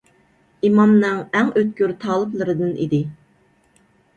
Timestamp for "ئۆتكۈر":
1.61-1.93